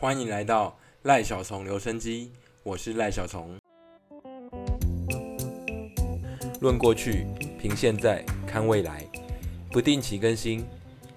[0.00, 3.54] 欢迎来到赖小虫留声机，我是赖小虫。
[6.62, 7.26] 论过去，
[7.60, 9.04] 凭现在，看未来，
[9.70, 10.64] 不定期更新。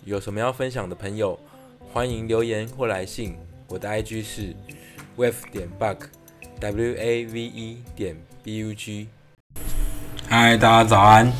[0.03, 1.39] 有什么要分享的朋友，
[1.93, 3.37] 欢迎留言或来信。
[3.69, 4.53] 我的 IG 是
[5.15, 9.07] wave 点 bug，w a v e 点 b u g。
[10.27, 11.31] 嗨，大家早安！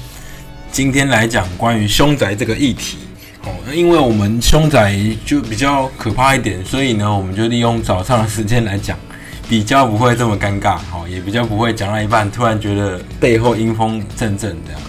[0.72, 3.00] 今天来讲关于凶宅这个议题
[3.46, 8.98] 哦，因为我们凶宅就比较可怕一点，所以呢，我们就利用早上的时间来讲，
[9.50, 14.82] 比较不会这么尴尬，哦， 也比较不会讲到一半突然觉得背后阴风阵阵这样。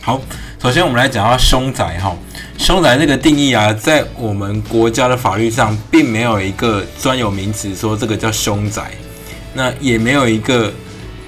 [0.00, 0.20] 好，
[0.62, 2.16] 首先我们来讲到凶宅哈，
[2.56, 8.92] 凶宅这个定义啊，在我们国家的法律上，并没有一个专有名词说这个叫凶宅，
[9.54, 10.72] 那也没有一个。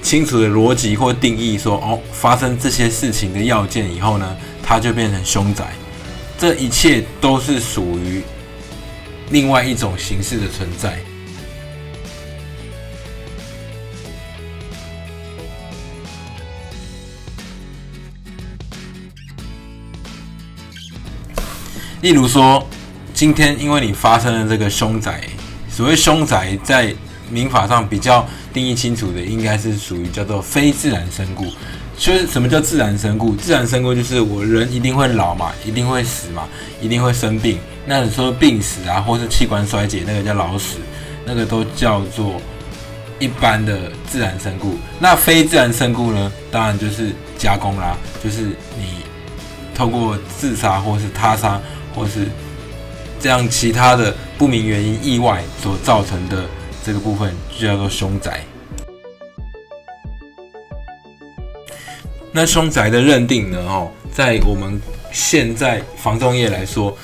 [0.03, 5.63] 清楚的逻辑或定义说，哦，发生这些事情的要件以后呢，它就变成凶宅。
[6.41, 8.23] 这一切都是属于
[9.29, 10.97] 另外一种形式的存在。
[22.01, 22.67] 例如说，
[23.13, 25.21] 今天因为你发生了这个凶宅，
[25.69, 26.91] 所谓凶宅在
[27.29, 28.27] 民法上比较。
[28.53, 31.45] 定义清楚的应该是属于叫做非自然身故，
[32.01, 33.35] 就是什么叫自然身故？
[33.35, 36.47] 自然身故就是我人一定会老嘛，一定会死嘛，
[36.81, 37.59] 一定会生病。
[37.85, 40.77] 那你说病死啊，或是器官衰竭，那个叫老死，
[41.25, 42.41] 那个都叫做
[43.19, 44.79] 一般的自然身故。
[44.99, 46.31] 那非自然身故呢？
[46.49, 49.03] 当然就是加工啦，就是你
[49.75, 51.61] 透过自杀或是他杀
[51.93, 52.25] 或是
[53.19, 56.45] 这样其他的不明原因意外所造成的。
[56.83, 58.43] 这个部分就叫做凶宅。
[62.31, 63.59] 那凶宅的认定呢？
[63.59, 66.97] 哦，在我们现在房仲业来说，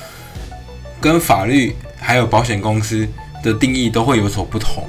[1.00, 3.06] 跟法律还有保险公司
[3.42, 4.88] 的定义都会有所不同。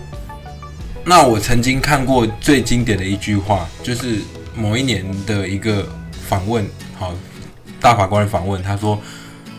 [1.04, 4.20] 那我曾经看过最经典的一句话，就是
[4.56, 5.88] 某一年的一个
[6.28, 6.66] 访问，
[6.98, 7.14] 好，
[7.82, 9.00] 大法官访问，他说：“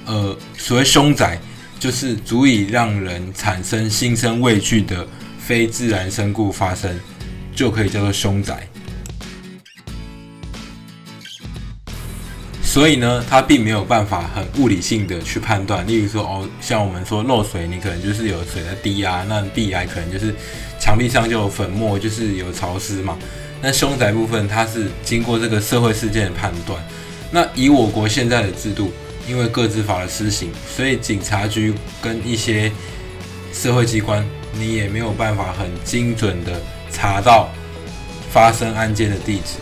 [0.07, 1.39] 呃，所谓凶宅，
[1.79, 5.07] 就是足以让人产生心生畏惧的。”
[5.41, 6.97] 非自然身故发生，
[7.57, 8.69] 就可以叫做凶宅。
[12.71, 15.85] 所以呢，它并没有办法很物理性的去判断。
[15.89, 20.33] 例如说，哦，像我们说漏水，你可能就是有水的滴压，那地癌可能就是
[20.79, 23.19] 墙壁上就有粉末，就是有潮湿嘛。
[23.61, 26.81] 那凶宅部分，它是经过这个社会事件的判断。
[27.33, 28.93] 那以我国现在的制度，
[29.29, 32.71] 因为各自法的施行，所以警察局跟一些
[33.53, 34.25] 社会机关。
[34.53, 36.61] 你也没有办法很精准的
[36.93, 37.49] 查到
[38.31, 39.59] 发生案件的地址，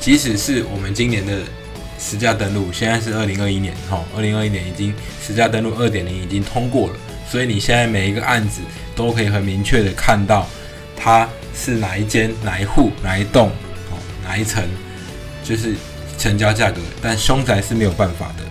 [0.00, 1.40] 即使是我们今年的
[1.98, 6.94] 实价登录，现在是二零二一年，哈，二零二一年已经实价登录二点零已经通过了，
[7.28, 8.60] 所以你现在每一个案子
[8.94, 10.46] 都可以很明确的看到
[10.96, 13.48] 它是哪一间、哪一户、哪一栋、
[13.90, 14.62] 哦哪一层，
[15.42, 15.74] 就是
[16.18, 18.44] 成交价格，但凶宅是没有办法的。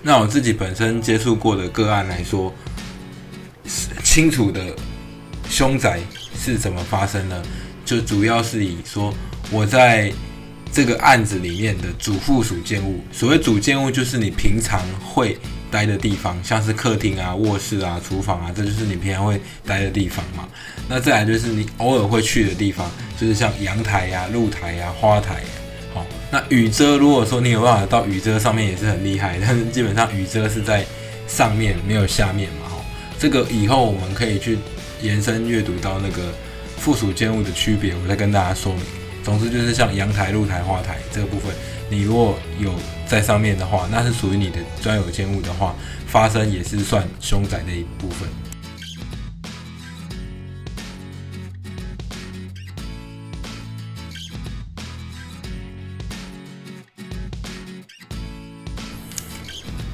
[0.00, 2.54] 那我自己本身接触过的个案来说，
[4.04, 4.74] 清楚的
[5.50, 6.00] 凶宅
[6.36, 7.42] 是怎么发生呢？
[7.88, 9.14] 就主要是以说
[9.50, 10.12] 我在
[10.70, 15.38] 这个案子里面的主附属建物，所谓主建物就是你平常会
[15.70, 20.46] 待的地方，像是客厅啊、卧室啊、厨房啊，这就是你平常会待的地方嘛。
[20.86, 25.42] 那再来就是你偶尔会去的地方，就是像阳台呀、露台呀、花台。
[25.94, 29.38] 好那雨遮，如果说你有办法到雨遮上面，也是很厉害。
[29.40, 30.84] 但是基本上雨遮是在
[31.26, 32.68] 上面，没有下面嘛。
[32.68, 32.84] 哈，
[33.18, 34.58] 这个以后我们可以去
[35.00, 36.34] 延伸阅读到那个
[36.78, 38.82] 附属建物的区别，我再跟大家说明。
[39.22, 41.52] 总之就是像阳台、露台、花台这个部分，
[41.90, 42.72] 你如果有
[43.06, 45.74] 在上面的话，那是属于你的专有建物的话，
[46.06, 48.28] 发生也是算凶宅的一部分。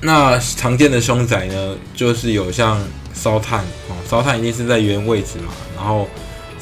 [0.01, 2.78] 那常见的凶宅呢，就是有像
[3.15, 6.07] 烧炭哦，烧炭一定是在原位置嘛，然后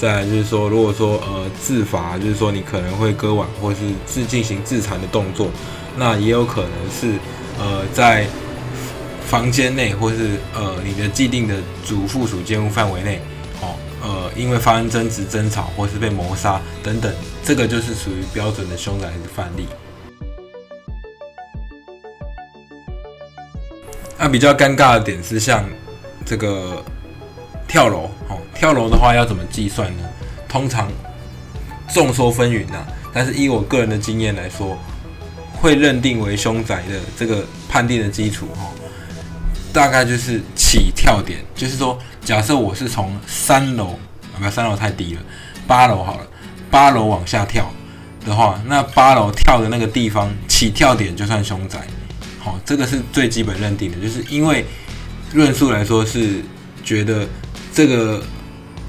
[0.03, 5.49] 再来就是说，如果说呃自罚，就是说你可能会割腕或是自进行自残的动作，
[5.97, 7.13] 那也有可能是
[7.57, 8.27] 呃在
[9.25, 11.55] 房间内或是呃你的既定的
[11.87, 13.21] 主附属建物范围内，
[13.61, 17.15] 哦呃因为发生争执争吵或是被谋杀等等，
[17.45, 19.69] 这个就是属于标准的凶宅的范例。
[24.19, 25.65] 那比较尴尬的点是，像
[26.25, 26.85] 这个
[27.73, 30.03] 跳楼，哦，跳楼的话要怎么计算呢？
[30.47, 30.93] 通常
[31.89, 34.77] 众说纷纭呐，但是以我个人的经验来说，
[35.55, 38.69] 会认定为凶宅的这个判定的基础，哈，
[39.73, 43.99] 大概就是起跳点，就是说，假设我是从三楼，
[44.35, 45.23] 啊，不，三楼太低了，
[45.67, 46.27] 八楼好了，
[46.71, 47.73] 八楼往下跳
[48.27, 51.81] 的话，那八楼跳的那个地方起跳点就算凶宅。
[52.39, 54.67] 好，这个是最基本认定的，就是因为
[55.33, 56.43] 论述来说是
[56.85, 57.27] 觉得
[57.73, 58.23] 这个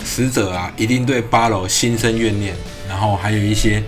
[0.04, 2.56] 死者啊，一定对八楼心生怨念，
[2.88, 3.84] 然后还有一些，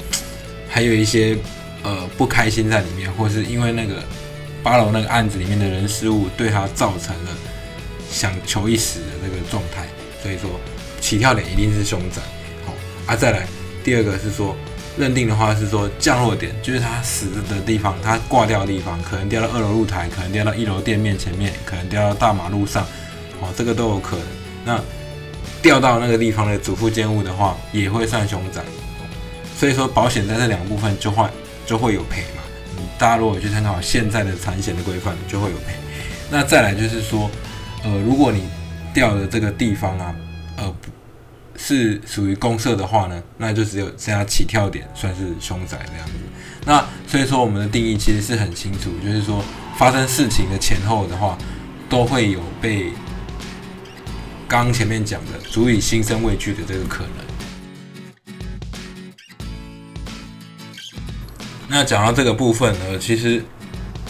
[0.69, 1.38] 还有一些
[1.83, 4.03] 呃不开心在里面，或是因为那个。
[4.65, 7.31] 八楼那个案子里面的人事物对他造成了
[8.09, 9.86] 想求一死的这个状态，
[10.24, 10.59] 所以说
[11.00, 12.19] 起跳点一定是凶宅。
[12.65, 12.74] 好，
[13.06, 13.45] 啊，再来
[13.83, 14.56] 第二个是说
[14.98, 22.83] 认定的话是说降落点，就是他死的地方，他挂掉的地方，可能掉到二楼露台，可能掉到一楼店面前面，可能掉到大马路上，
[23.41, 24.25] 哦，这个都有可能。
[24.65, 24.81] 那
[25.62, 28.62] 掉到那个地方的主副建物的话，也会算凶宅。
[29.57, 31.25] 所以说保险在这两部分就会
[31.65, 32.41] 就会有赔嘛。
[32.75, 35.73] 你大家如果去参考现在的产险的规范，就会有赔。
[36.29, 37.29] 那再来就是说，
[37.83, 38.44] 呃，如果你
[38.94, 40.15] 掉的这个地方啊，
[40.57, 40.75] 呃，
[41.56, 46.13] 是属于公社的话呢，那就只有剩下起跳点算是凶宅这样子。
[46.65, 49.44] 那所以说我们的定义其实是很清楚，就是说
[49.77, 51.38] 发生事情的前后的话，
[51.88, 52.91] 都会有被
[54.47, 57.12] 刚前面讲的足以心生畏惧的这个可能。
[61.68, 63.44] 那讲到这个部分呢，其实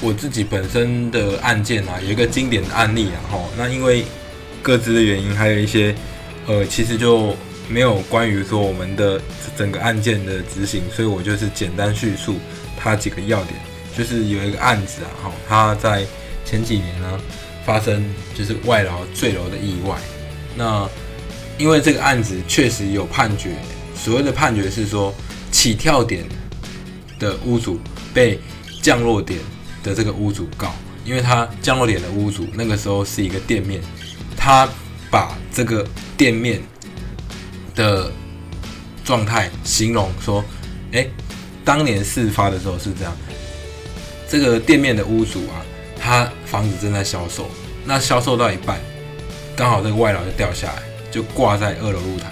[0.02, 4.06] 我自己本身的案件啊，有一个经典的案例啊，吼，那因为
[4.62, 5.96] 各自的原因，还有一些
[6.48, 7.36] 呃，其实就
[7.70, 9.20] 没有关于说我们的
[9.58, 12.36] 整个案件的执行，所以我就是简单叙述
[12.78, 13.60] 它几个要点，
[13.98, 16.06] 就是有一个案子啊，吼，它在
[16.44, 17.20] 前几年呢
[17.66, 18.04] 发生
[18.36, 19.98] 就是外劳坠楼的意外，
[20.56, 20.90] 那
[21.58, 23.56] 因为这个案子确实有判决，
[23.96, 25.14] 所谓的判决是说
[25.52, 26.24] 起跳点。
[27.18, 27.80] 的屋主
[28.14, 28.38] 被
[28.82, 29.40] 降落点
[29.82, 30.74] 的这个屋主告，
[31.06, 33.82] 因为他降落点的屋主那个时候是一个店面，
[34.36, 34.68] 他
[35.10, 35.88] 把这个
[36.18, 36.62] 店面
[37.74, 38.12] 的
[39.06, 40.44] 状态形容说，
[40.92, 41.08] 哎，
[41.64, 43.16] 当年事发的时候是这样，
[44.28, 45.64] 这个店面的屋主啊，
[45.98, 47.50] 他房子正在销售，
[47.86, 48.78] 那销售到一半，
[49.56, 52.32] 刚好这个外廊就掉下来，就挂在二楼露台，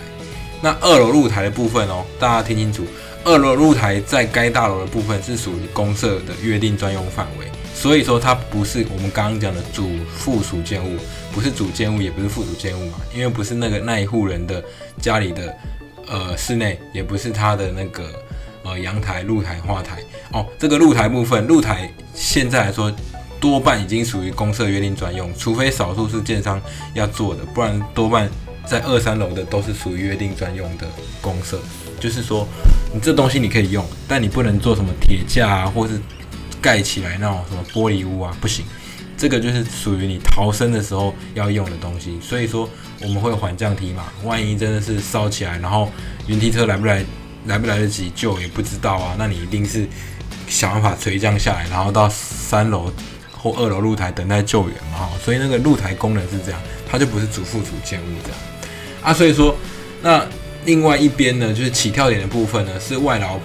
[0.62, 2.86] 那二楼露台的部分哦，大家听清楚。
[3.26, 10.98] 二楼露台在该大楼的部分是属于公社的约定专用范围，所以说它不是我们刚刚讲的主附属建物，
[11.32, 14.62] 不是主建物，也不是附属建物嘛，因为不是那个那一户人的
[15.00, 15.56] 家里的
[16.06, 18.04] 呃室内，也不是他的那个
[18.66, 20.00] 呃阳台、露台、花台
[20.34, 20.46] 哦。
[20.60, 22.92] 这个露台部分，露台现在来说
[23.44, 26.62] 多半已经属于公社约定专用，除非少数是建商
[26.94, 28.30] 要做的，不然多半
[28.66, 30.88] 在二三楼的都是属于约定专用的
[31.20, 31.60] 公社，
[32.00, 32.48] 就是说。
[32.96, 36.00] 你这东西你可以用，但你不能做什么铁架啊，或是
[36.62, 38.64] 盖起来那种什么玻璃屋啊，不行。
[39.18, 42.20] 这个就是属于你逃生的时候要用的东西。
[42.22, 42.70] 所以说
[43.02, 45.92] 我们会缓降梯嘛，万一真的是烧起来，然后
[46.28, 47.04] 云梯车来不来，
[47.48, 49.16] 来不来得及救也不知道啊。
[49.18, 49.88] 那你一定是
[50.48, 52.94] 想办法垂降下来，然后到三楼
[53.44, 55.10] 或二楼露台等待救援嘛哈。
[55.24, 56.60] 所以那个露台功能是这样，
[56.90, 58.40] 它就不是主副主建物这样
[59.04, 59.14] 啊。
[59.14, 59.56] 所以说
[60.02, 60.26] 那。
[60.66, 63.38] 另外一边呢，就是起跳点的部分呢，是外劳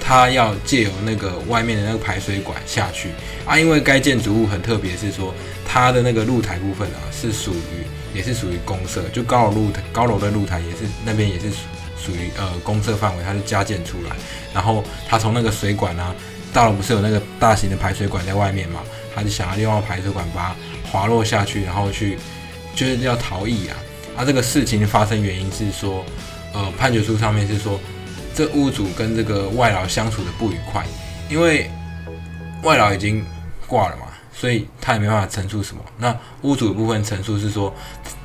[0.00, 3.10] 他要借由那个外面的那个排水管下去
[3.46, 3.56] 啊。
[3.56, 5.32] 因为该建筑物很特别，是说
[5.64, 11.50] 它的那个露台部分啊，是属于也是属于公社，就高楼露台高楼的露台也是那边也是
[11.96, 14.16] 属于呃公社范围，它是加建出来。
[14.52, 16.12] 然后他从那个水管啊，
[16.52, 18.80] 大楼不是有那个大型的排水管在外面嘛，
[19.20, 22.18] 他就想要利用排水管把它滑落下去，然后去
[22.74, 23.76] 就是要逃逸啊。
[24.16, 26.04] 啊，这个事情发生原因是说。
[26.52, 27.78] 呃，判决书上面是说，
[28.34, 30.84] 这屋主跟这个外劳相处的不愉快，
[31.28, 31.70] 因为
[32.64, 33.24] 外劳已经
[33.68, 35.80] 挂了嘛，所以他也没办法陈述什么。
[35.96, 36.12] 那
[36.42, 37.72] 屋主的部分陈述是说，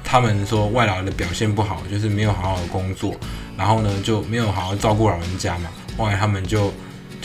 [0.03, 3.13] 他们说外劳的表现不好，就是没有好好的工作，
[3.55, 5.69] 然后呢就没有好好照顾老人家嘛。
[5.95, 6.73] 后来他们就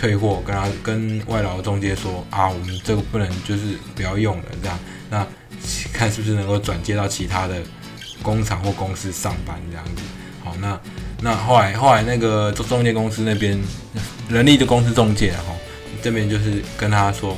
[0.00, 4.78] 退货，跟他跟外劳中介说啊，我们这个不能就是不要用了这样，
[5.11, 5.26] 那
[5.92, 7.57] 看是不是能够转接到其他的
[8.23, 10.02] 工厂或公司上班这样子。
[10.42, 10.80] 好，那
[11.21, 13.61] 那后来后来那个中中介公司那边
[14.30, 15.54] 人力的公司中介哈，
[16.02, 17.37] 这边就是跟他说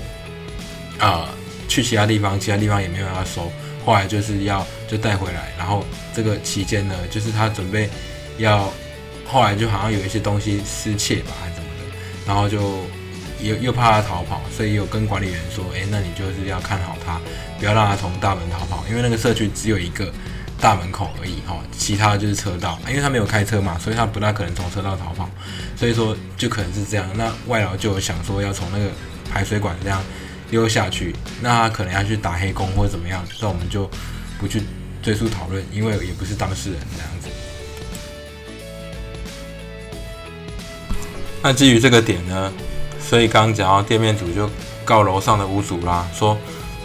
[1.01, 1.29] 啊，
[1.67, 3.51] 去其他地方，其他地方也没有要收，
[3.85, 7.91] 后来就是要就带回来，然后这个期间呢，就是他准备
[8.39, 8.73] 要，
[9.27, 11.69] 后来就好像有一些东西失窃吧，还是怎么，
[12.27, 12.85] 然后就
[13.41, 17.21] 又又怕他逃跑，所以有跟管理员说，哎，那你就是要看好他，
[17.59, 20.13] 不要让他从大门逃跑，因为那个社区只有一个。
[20.61, 25.29] 大门口而已哈，其他就是车道，因为他没有开车嘛，所以他不大可能从车道逃跑，
[25.77, 27.05] 所以说就可能是这样。
[27.17, 28.89] 那外劳就想说要从那个
[29.29, 30.01] 排水管这样
[30.53, 33.91] 溜下去，那他可能要去打黑工或者怎么样，那我们就
[34.39, 34.63] 不去
[35.03, 37.11] 追溯讨论，因为也不是当事人这样。
[41.43, 42.53] 那基于这个点呢，
[43.01, 44.49] 所以刚刚讲到店面主就
[44.85, 46.39] 告楼上的屋主啦，说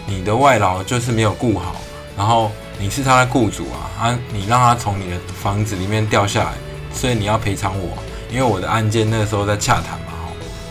[0.07, 1.75] 你的外劳就是没有顾好，
[2.17, 6.53] 然后你是他的雇主啊，啊，你让他从你的房子里面掉下来，
[6.91, 7.97] 所以你要赔偿我，
[8.31, 10.13] 因为我的案件那个时候在洽谈嘛，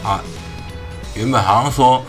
[0.03, 0.21] 哈，啊，
[1.15, 2.03] 原本好像说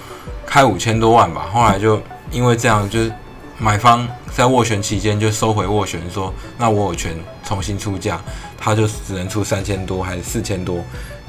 [0.48, 3.12] 开五千多万吧，后来就因为这样，就是
[3.60, 8.20] 买方在斡旋期间就收回斡旋，说那我有权重新出价，
[8.58, 10.84] 他就只能出三千多还是四千多。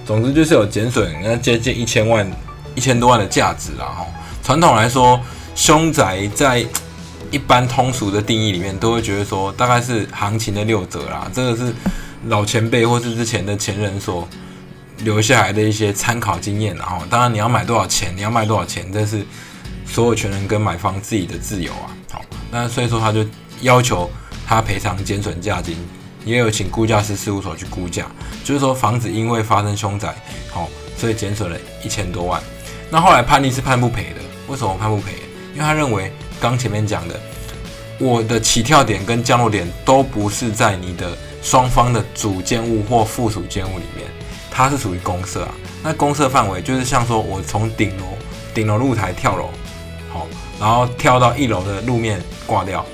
[0.08, 2.26] 总之就是有减损，那接近一千万、
[2.74, 3.84] 一千多万的价值啦。
[3.84, 4.06] 哈，
[4.42, 5.20] 传统来说，
[5.54, 6.64] 凶宅在
[7.30, 11.30] 一般通俗的定义里面，都会觉得说大概是行情的六折啦。
[11.30, 11.74] 这个是
[12.28, 14.26] 老前辈或是之前的前人所
[15.00, 16.74] 留下来的一些参考经验。
[16.74, 19.22] 然后，当然你要买多少钱，你要卖多少钱，这是
[19.84, 21.92] 所有权人跟买方自己的自由啊。
[22.10, 23.22] 好，那所以说他就
[23.60, 24.10] 要求
[24.46, 25.76] 他赔偿减损价金。
[26.28, 28.06] 也有请估价师事务所去估价，
[28.44, 30.14] 就是说房子因为发生凶宅，
[30.50, 32.42] 好，所以减损了一千多万。
[32.90, 35.12] 那后来判例是判不赔的，为什么判不赔？
[35.54, 37.18] 因为他认为刚前面讲的，
[37.98, 44.06] 我的起跳点跟降落点都不是在你的双方的主建物或附属建物里面，
[44.50, 45.54] 它是属于公设啊。
[45.82, 48.04] 那公设范围就是像说我从顶楼
[48.52, 49.48] 顶楼露台跳楼，
[50.12, 50.26] 好，
[50.60, 52.84] 然后跳到一楼的路面挂掉，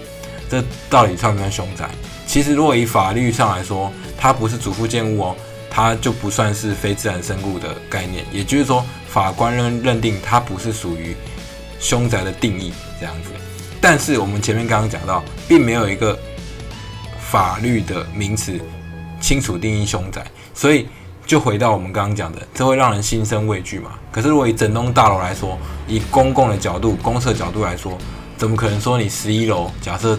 [0.49, 1.91] 这到底算不算凶宅？
[2.35, 5.37] 其实，如果以法律上来说，它不是主副建物哦，
[5.71, 8.25] 它就不算是非自然身故的概念。
[8.33, 11.15] 也就是说，法官认认定它不是属于
[11.79, 13.31] 凶宅的定义这样子。
[13.81, 16.19] 但是我们前面刚刚讲到，并没有一个
[17.21, 18.61] 法律的名词
[19.21, 20.89] 清楚定义凶宅，所以
[21.25, 23.93] 就回到我们刚刚讲的，这会让人心生畏惧嘛。
[24.11, 27.97] 可是，如果以整栋大楼来说，以公共的角度、公设角度来说，
[28.37, 30.19] 怎么可能说你十一楼，假设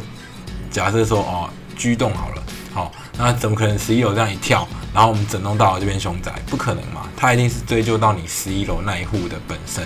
[0.71, 1.49] 假设说哦。
[1.75, 7.09] 居栋好了，好，那怎么可能十一楼这样一跳，然后我们整栋大楼这边凶宅，不可能嘛？
[7.15, 9.83] 他一定是追究到你十一楼那一户的本身，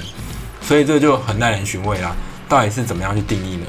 [0.62, 2.16] 所以这就很耐人寻味啦。
[2.48, 3.66] 到底是怎么样去定义呢？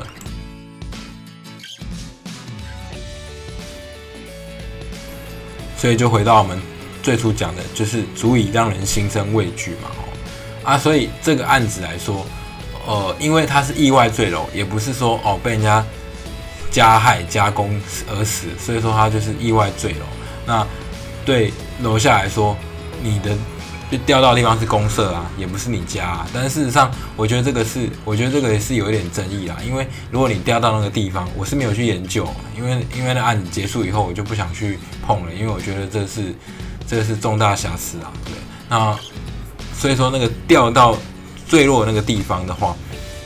[5.77, 6.61] 所以就回到我们
[7.03, 9.91] 最初讲的，就是足以让人心生畏惧嘛。
[9.99, 10.05] 哦，
[10.65, 12.27] 啊，所以这个案子来说，
[12.87, 15.85] 呃，因为它是意外坠楼，也不是说哦被人家。
[16.71, 20.07] 加害加工而死，所以说他就是意外坠楼。
[20.47, 20.67] 那
[21.25, 22.57] 对楼下来说，
[23.03, 23.37] 你的
[23.91, 26.07] 就掉到的地方是公社啊，也不是你家。
[26.07, 29.57] 啊但事实上，我觉得这个是，我觉得这个也是有一点争议啊。
[29.67, 36.35] 因为如果你掉到那个地方，我是没有去研究，因为因为那案子结束以后，我就不想去碰了，因为我觉得这是
[36.87, 38.13] 这是重大瑕疵啊。
[38.25, 38.35] 对，
[38.69, 38.97] 那
[39.75, 40.97] 所以说那个掉到
[41.49, 42.77] 坠落那个地方的话，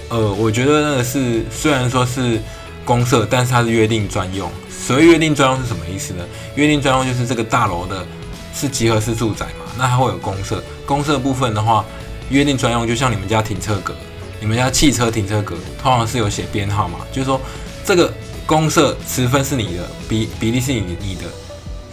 [0.08, 2.40] 呃，我觉得那个是虽然说是。
[2.84, 4.50] 公社，但是它是约定专用。
[4.68, 6.24] 所谓约定专用是什么意思呢？
[6.56, 8.06] 约定专用就是这个大楼的
[8.54, 10.62] 是集合式住宅嘛，那它会有公社。
[10.84, 11.84] 公社部分的话，
[12.28, 13.94] 约定专用就像你们家停车格，
[14.40, 17.40] 你们家汽车停车格通常是有写编号嘛，就是说
[17.84, 18.12] 这个
[18.44, 21.22] 公社十分是你的，比比例是你你的。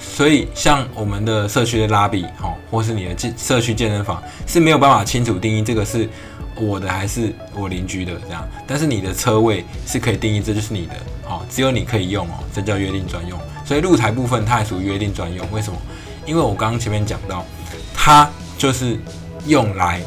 [0.02, 6.10] 所以像我们的社区的拉比，吼，或是你的健社区健身房是没有办法清楚定义这个是。
[6.62, 10.94] 我的还是我邻居的这样，但是你的车位是可以定义，这就是你的，
[11.26, 13.40] 好，只有你可以用哦，这叫约定专用。
[13.66, 15.80] 所以露台部分它还属于约定专用，为什么？
[16.24, 17.44] 因为我刚刚前面讲到，
[17.96, 19.00] 它就是
[19.48, 20.02] 用来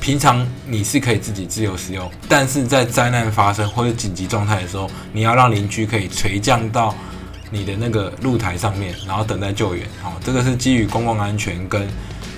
[0.00, 6.94] 平常你是可以自己自由使用，但是在灾难发生或者紧急状态的时候，你要让邻居可以垂降到
[7.50, 9.86] 你的那个露台上面，然后等待救援。
[10.00, 11.86] 好，这个是基于公共安全跟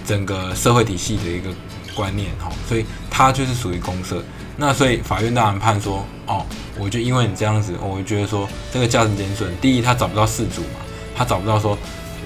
[0.04, 1.50] 整个社会体系的一个。
[1.98, 4.22] 观念哈，所以它就是属于公社。
[4.56, 6.46] 那所以法院当然判说，哦，
[6.78, 10.80] 我就因为你这样子，我觉得说这个价值减损，第一他找不到事主嘛，
[11.16, 11.76] 他找不到说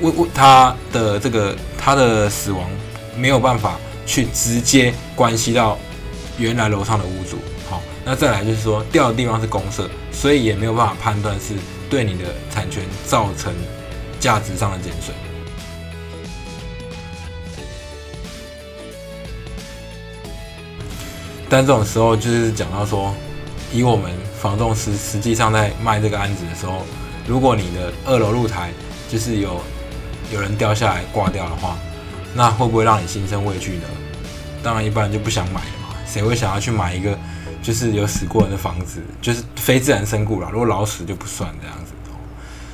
[0.03, 2.69] 为为他的这个他的死亡
[3.17, 5.79] 没有办法去直接关系到
[6.37, 7.39] 原来楼上的屋主。
[7.71, 11.55] 好，那再来就是说掉的地方是公社，所以也没有办法判断是
[11.89, 13.55] 对你的产权造成
[14.21, 15.15] 价值上的减损。
[21.53, 23.15] 但这种时候就是讲到说，
[23.71, 26.83] 以我们房仲实实际上在卖这个案子的时候，
[27.29, 28.71] 如果你的二楼露台
[29.07, 29.61] 就是有
[30.33, 31.77] 有人掉下来挂掉的话，
[32.35, 33.85] 那会不会让你心生畏惧呢？
[34.63, 35.95] 当然，一般人就不想买了嘛。
[36.07, 37.19] 谁会想要去买一个
[37.63, 39.03] 就是有死过人的房子？
[39.21, 40.49] 就是非自然身故了。
[40.51, 41.93] 如果老死就不算这样子。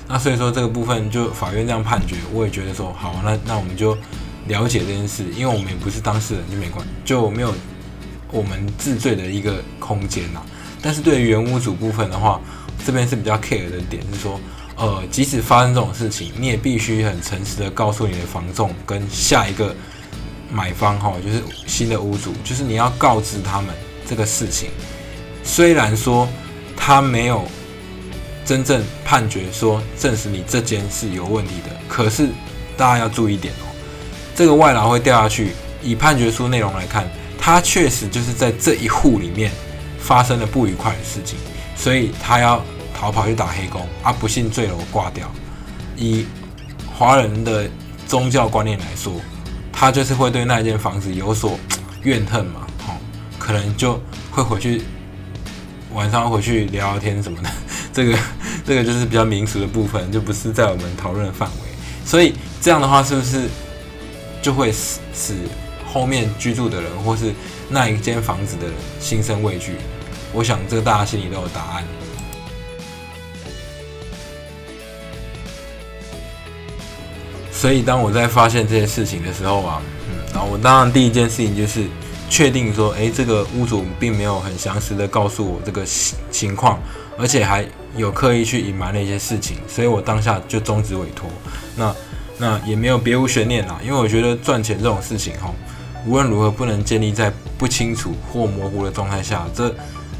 [0.06, 3.98] 那所以说这个部分就法院这样判决，我也觉得说好，那那我们就
[4.46, 7.52] 了解这件事，因为我们也不是当事人，就没关就没有。
[8.30, 10.40] 我们治罪的一个空间呐。
[10.80, 12.40] 但是对于原屋主部分的话，
[12.86, 14.40] 这边是比较 care 的点是说，
[14.76, 19.74] 呃，即使发生这种事情，你也必须很诚实的告诉你的房仲跟下一个
[20.52, 23.74] 买方哈，就是新的屋主，就是你要告知他们
[24.08, 24.70] 这个事情。
[25.42, 26.28] 虽然说
[26.76, 27.44] 他没有
[28.44, 32.28] 真正判决说证实你这间是有问题的，可是
[32.76, 33.66] 大家要注意点哦，
[34.34, 35.52] 这个外劳会掉下去。
[35.80, 37.08] 以判决书内容来看，
[37.48, 39.50] 他确实就是在这一户里面
[39.98, 41.38] 发生了不愉快的事情，
[41.74, 42.62] 所以他要
[42.94, 45.26] 逃跑去打黑工，啊，不幸坠楼挂掉。
[45.96, 46.26] 以
[46.94, 47.66] 华人的
[48.06, 49.14] 宗教观念来说，
[49.72, 51.58] 他就是会对那间房子有所
[52.02, 52.92] 怨恨嘛，哦，
[53.38, 53.98] 可能就
[54.30, 54.82] 会回去
[55.94, 57.48] 晚上回去聊聊天什么的。
[57.94, 58.18] 这个
[58.66, 61.68] 这个就是比较民俗的部分，就不是在我们讨论的范围。
[62.04, 63.48] 所以这样的话，是不是
[64.42, 65.34] 就会使使？
[65.92, 67.32] 后面居住的人，或是
[67.68, 69.76] 那一间房子的人心生畏惧，
[70.32, 71.84] 我想这个大家心里都有答案。
[77.50, 81.86] 所以当我在发现这些事情的时候啊，嗯，然后我当然第一件事情就是
[82.30, 85.84] 确定说，诶，这个屋主并没有很详实的告诉我这个
[86.30, 86.78] 情况，
[87.18, 87.66] 而且还
[87.96, 91.28] 有刻意去隐瞒了一些事情，所以我当下就终止委托。
[91.74, 91.92] 那
[92.38, 95.52] 那也没有别无悬念啦，因为我觉得赚钱这种事情，哈。
[96.08, 99.74] 无论如何不能建立在不清楚或模糊的状态下，这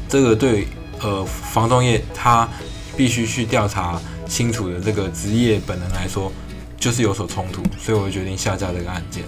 [0.07, 0.67] 这个对
[1.01, 2.47] 呃房东业他
[2.95, 6.31] 必须去调查清楚的这个职业本能来说，
[6.77, 9.23] 就是有所冲突，所以我就决定下架这个案件。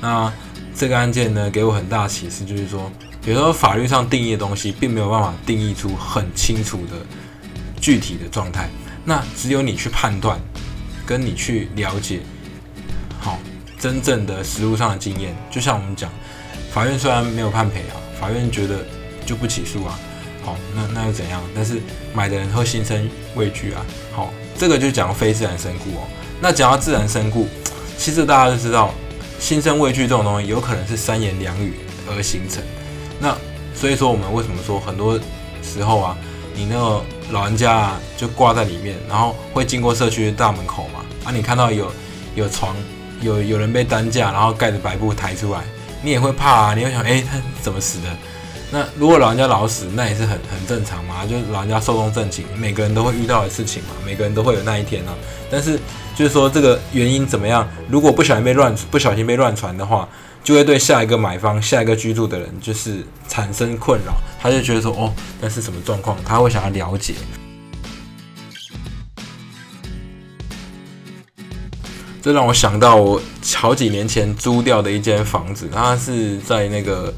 [0.00, 0.32] 那
[0.74, 2.90] 这个案件呢，给我很大启示，就是说
[3.26, 6.96] 有时候法律上定义的东西，并没有办法定义出很清楚的
[7.78, 8.70] 具体的状态，
[9.04, 10.40] 那只有你去判断，
[11.04, 12.20] 跟你去了解，
[13.20, 13.38] 好。
[13.84, 16.10] 真正的实务上的经验，就像我们讲，
[16.72, 18.78] 法院虽然没有判赔啊，法院觉得
[19.26, 20.00] 就不起诉啊，
[20.42, 21.42] 好，那那又怎样？
[21.54, 21.82] 但是
[22.14, 26.08] 买的人会心生畏惧啊，好，这个就讲非自然身故哦。
[26.40, 27.46] 那讲到自然身故，
[27.98, 28.90] 其实大家都知道，
[29.38, 31.74] 心生畏惧这种东西，有可能是三言两语
[32.08, 32.62] 而形成。
[33.20, 33.36] 那
[33.74, 35.20] 所以说，我们为什么说很多
[35.62, 36.16] 时候啊，
[36.54, 41.92] 你那个老人家啊，就挂在里面，然后会经过社区大门口嘛，啊，你看到有
[42.34, 42.74] 有床。
[43.24, 45.60] 有有人被担架，然后盖着白布抬出来，
[46.02, 46.74] 你也会怕啊！
[46.74, 48.08] 你会想，哎，他怎么死的？
[48.70, 55.14] 那如果老人家老死，那也是很很正常嘛，就是老人家寿终正寝，每个人都会遇到的事情嘛，每个人都会有那一天啊。
[55.50, 55.78] 但是
[56.14, 57.68] 就是说这个原因怎么样？
[57.88, 60.08] 如果不小心被乱不小心被乱传的话，
[60.42, 66.16] 就会对下一个买方、下一个居住的人就是产生困扰，他就觉得说，哦，那是什么状况？
[66.24, 67.14] 他会想要了解。
[72.24, 73.20] 这让我想到我
[73.54, 77.12] 好几年前租掉的一间房子，它是在那个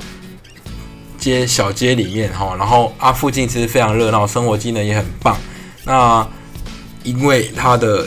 [1.16, 5.38] 街小街里面哈，然后啊附近其实非常热闹，生活机能也很棒。
[5.84, 6.26] 那
[7.04, 8.04] 因为它的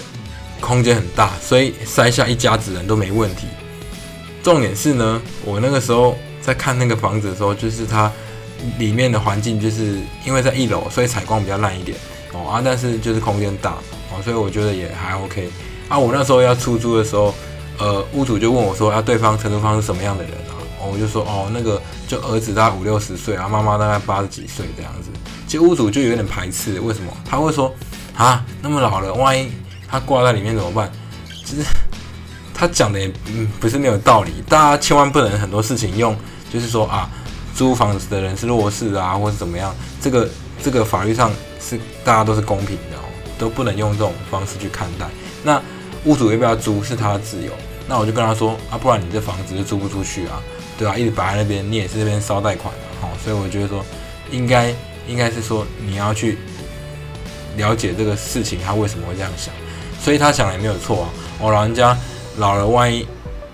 [0.60, 3.48] 空间很大，所以塞下一家子人都没问题。
[4.44, 8.12] 重点是呢，我那个时候在看那个房子的时候，就是它
[8.78, 11.98] 里面的环境，就是因为在一楼，所以采光比较烂一点
[12.34, 13.76] 哦啊，但是就是空间大
[14.12, 15.50] 哦，所以我觉得也还 OK。
[15.90, 17.34] 啊，我那时候要出租的时候，
[17.80, 20.56] 呃，屋主就问我说：“啊，对方承租方是什么样的人啊？”
[20.90, 25.10] 我就说：“哦，那个就儿子大概五六十岁，啊妈妈大概八十几岁这样子。”
[25.48, 27.12] 其实屋主就有点排斥，为什么？
[27.26, 27.74] 他会说
[28.16, 29.52] ：“啊，那么老了，万一
[29.90, 30.92] 他挂在里面怎么办？”
[31.44, 31.64] 其实
[32.54, 36.16] 他讲的也嗯不是没有道理，大家千万不能很多事情用，
[36.54, 37.10] 就是说啊，
[37.56, 40.30] 租房子的人是弱势啊，或者怎么样，这个
[40.64, 45.08] 这个法律上是大家都是公平的哦，都不能用这种方式去看待。
[45.42, 45.60] 那
[46.06, 47.52] 屋主要不要租是他的自由，
[47.88, 50.42] 那我就跟他说啊，不然你这房子就租不出去啊，
[50.78, 50.98] 对吧？
[50.98, 53.84] 一直摆在那边，你也是这边烧贷款的，好，所以我觉得说，
[54.32, 54.74] 应该
[55.08, 56.38] 应该是说你要去
[57.58, 59.54] 了解这个事情，他为什么会这样想，
[60.02, 61.10] 所以他想也没有错啊。
[61.40, 61.98] 我老人家
[62.38, 63.06] 老了，万一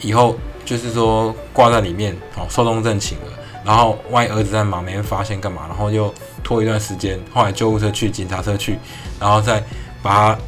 [0.01, 3.31] 以后就是说挂在里面，好寿终正寝了，
[3.63, 8.77] 然后万一儿子在忙，没人发现干嘛，然后又拖一段时间，后来救护车去，警察车去，
[9.19, 9.63] 然后再
[10.03, 10.39] 把他。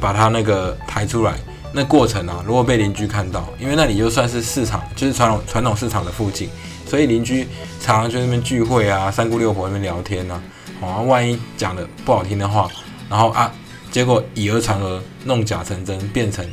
[0.00, 1.34] 把它那个抬出来，
[1.72, 6.48] 那过程啊，如果被邻居看到，因为那里就算是市场，就是传统传统市场的附近，
[6.86, 7.46] 所以邻居
[7.80, 10.40] 常常去那边聚会啊，三姑六婆那边聊天呐，
[10.80, 12.68] 哦，万一讲的不好听的话，
[13.08, 13.52] 然后啊，
[13.90, 16.44] 结果以讹传讹，弄假成真，变成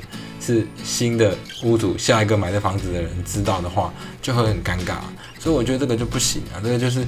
[0.42, 4.96] 是新的屋主下一个买这房子的人知道的话，就会很尴尬，
[5.40, 7.06] 所以我觉得这个就不行啊，这个就是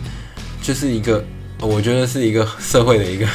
[0.61, 1.23] 就是一个，
[1.59, 3.27] 我觉得是一个社会的一个。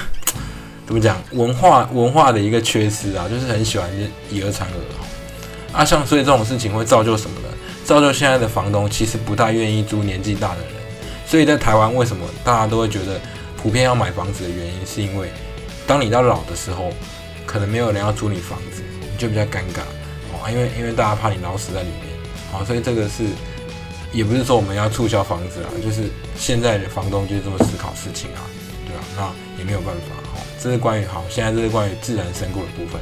[0.87, 1.17] 怎么讲？
[1.33, 3.89] 文化文化的一个缺失啊，就是很喜欢
[4.31, 5.85] 以讹传讹啊。
[5.85, 7.49] 像所以这种事情会造就什么呢？
[7.85, 10.75] 造就现在的房东其实不太愿意租年纪大的人，
[11.27, 13.21] 所以在台湾，为什么大家都会觉得
[13.57, 15.29] 普遍要买房子的原因，是因为
[15.87, 16.93] 当你到老的时候，
[17.45, 19.83] 可能没有人要租你房子，你就比较尴尬
[20.33, 22.07] 哦，因为因为大家怕你老死在里面，
[22.53, 23.25] 好，所以这个是
[24.13, 26.03] 也不是说我们要促销房子啊，就是
[26.37, 28.47] 现在的房东就是这么思考事情啊，
[28.87, 29.03] 对吧？
[29.17, 33.01] 那也没有办法，好，这是关于好，现在这是关于自然身故的部分。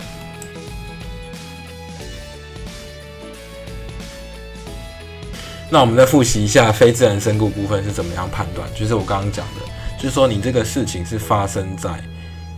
[5.68, 9.61] 那我们再复习一下非自然身故部分是怎么样判断，就是我刚刚讲的，
[9.99, 12.03] 就是说你这个事情是发生在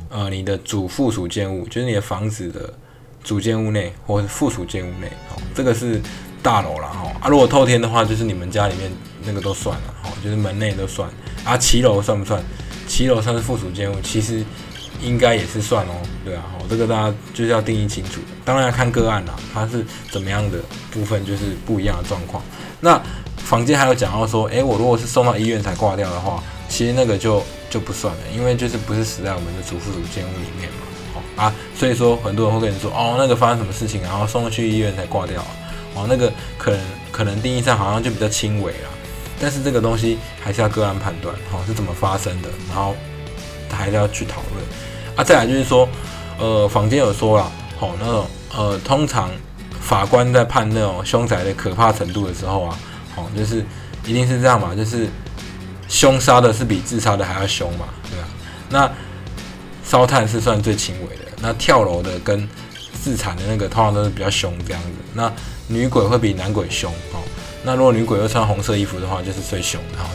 [0.08, 2.72] 呃你的主附属建物，就是你的房子的
[3.24, 6.00] 主建物内或是附属建物内，哦，这个是
[6.44, 7.12] 大楼了哈。
[7.20, 8.88] 啊，如果透天的话，就是你们家里面
[9.24, 11.10] 那个都算了，哦，就是门内都算。
[11.44, 12.40] 啊，骑楼算不算？
[12.86, 14.44] 骑楼算是附属建物，其实
[15.02, 15.92] 应该也是算哦，
[16.24, 18.20] 对啊，好，这个大家就是要定义清楚。
[18.44, 20.58] 当然要看个案啦，它是怎么样的
[20.90, 22.42] 部分就是不一样的状况。
[22.80, 23.00] 那
[23.36, 35.44] 房间还有讲到说，诶，我如果是送到医院才挂掉的话，其实那个就就不算了，因为就是不是死在我们的主附属建屋里面嘛，好啊，所以说很多人会跟你说，哦，那个发生什么事情，然后送去医院才挂掉，
[35.94, 38.88] 哦，那个可能可能定义上好像就比较轻微了，
[39.40, 42.94] 但是这个东西还是要个案判断，哦，是怎么发生的，然后
[43.70, 44.64] 还是要去讨论，
[45.16, 45.88] 啊，再来就是说，
[46.38, 49.30] 呃，坊间有说了，哦，那种呃，通常。
[49.82, 52.78] 法官在判那种凶宅的可怕程度的时候啊，
[53.16, 53.64] 哦，就是
[54.06, 55.08] 一定是这样嘛，就是
[55.88, 58.28] 凶杀的是比自杀的还要凶嘛，对吧？
[58.70, 58.90] 那
[59.84, 62.48] 烧炭是算最轻微的，那跳楼的跟
[63.02, 64.88] 自残的那个通常都是比较凶这样子。
[65.12, 65.30] 那
[65.66, 67.18] 女鬼会比男鬼凶哦。
[67.64, 69.80] 那如果女鬼又穿红色衣服的话，就是最凶。
[69.96, 70.10] 然后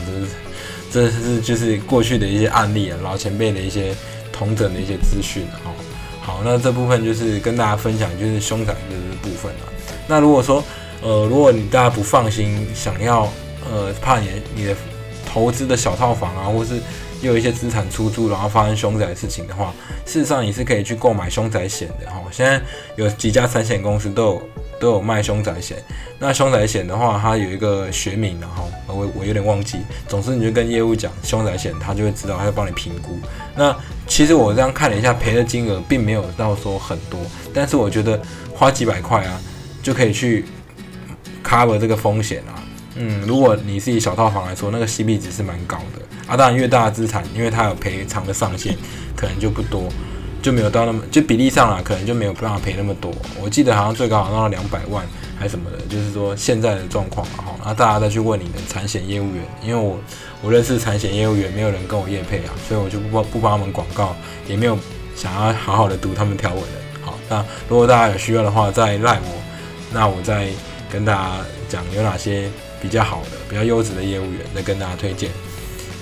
[0.90, 3.94] 这是这是就是过去的一些案例啊，老前辈的一些
[4.38, 5.74] 同整的一些资讯哦。
[6.20, 9.60] 好，那这部分就是跟大家分享，就是凶宅的部分了。
[10.06, 10.62] 那如果说，
[11.02, 13.22] 呃，如果你大家不放心，想要，
[13.70, 14.76] 呃，怕你你的
[15.26, 16.76] 投资的小套房啊，或是
[17.22, 19.72] 又有一些资产出租，然后发生凶宅的事情的话，
[20.04, 22.22] 事实上你是可以去购买凶宅险的哈。
[22.30, 22.60] 现在
[22.96, 24.48] 有几家产险公司都有
[24.78, 25.76] 都有卖凶宅险。
[26.18, 29.78] 那凶宅险的话，它有一个学名，然后我我有点忘记。
[30.06, 33.18] 总之，你就跟业务讲凶宅险，他就会知道，他会帮你评估。
[33.56, 33.74] 那
[34.06, 37.20] 其实我这样看了一下，赔的金额并没有到说很多，
[37.52, 38.20] 但是我觉得
[38.54, 39.40] 花几百块啊，
[39.82, 40.44] 就可以去
[41.44, 42.58] cover 这个风险啊。
[42.96, 46.36] 嗯，如果你是以小套房来说，那个 CP 值是蛮高的啊。
[46.36, 48.76] 当然，越大的资产，因为它有赔偿的上限，
[49.14, 49.88] 可能就不多，
[50.48, 53.12] 就没有到那么就比例上啊，可能就没有办法赔那么多。
[53.38, 55.06] 我记得好像最高好像到两百万
[55.38, 57.52] 还是什么的，就是说现在的状况啊。
[57.58, 59.98] 然后大家再去问你的产险业务员，因为我。
[60.40, 64.14] 我认识产险业务员，没有人跟我验配啊，所以我就不帮不帮他们广告，
[64.46, 64.78] 也没有
[65.16, 66.68] 想要好好的读他们条文的。
[67.02, 69.42] 好，那如果大家有需要的话，再赖我，
[69.92, 70.46] 那我再
[70.88, 71.32] 跟大家
[71.68, 72.48] 讲有哪些
[72.80, 75.28] 比较好的、比较优质的业务员，再跟大家推荐。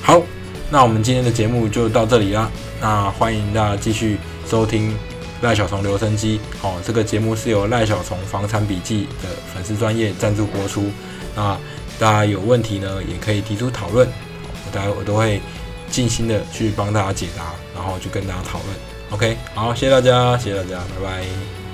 [0.03, 0.21] 好，
[0.69, 2.51] 那我们今天的节目就到这里啦。
[2.79, 4.97] 那欢迎大家继续收听
[5.43, 6.41] 赖小虫留声机。
[6.61, 10.91] 好，这个节目是由赖小虫房产笔记的粉丝专业赞助播出。
[11.35, 11.59] 那
[11.99, 14.09] 大家有问题呢，也可以提出讨论。
[14.73, 15.41] 大家我都会
[15.91, 18.71] 尽心的去帮大家解答，然后去跟大家讨论。
[19.11, 21.66] OK，好，谢谢大家，谢谢大家，拜拜。